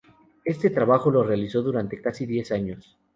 [0.43, 2.97] Este trabajo lo realizó durante casi diez años.